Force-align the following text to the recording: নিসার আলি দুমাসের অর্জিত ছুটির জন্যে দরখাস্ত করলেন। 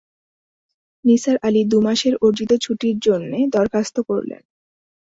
নিসার 1.05 1.37
আলি 1.43 1.61
দুমাসের 1.71 2.13
অর্জিত 2.21 2.51
ছুটির 2.63 2.97
জন্যে 2.99 3.39
দরখাস্ত 3.55 3.95
করলেন। 4.09 4.41